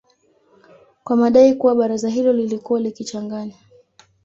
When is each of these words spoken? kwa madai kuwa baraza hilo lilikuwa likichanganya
kwa 1.03 1.15
madai 1.17 1.55
kuwa 1.55 1.75
baraza 1.75 2.09
hilo 2.09 2.33
lilikuwa 2.33 2.79
likichanganya 2.79 3.55